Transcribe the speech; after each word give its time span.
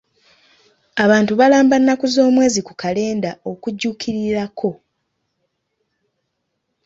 Abantu 1.03 1.31
balamba 1.39 1.75
nnaku 1.79 2.05
z'omwezi 2.13 2.59
ku 2.67 2.73
kalenda 2.81 3.31
okujjukirirako. 3.51 4.69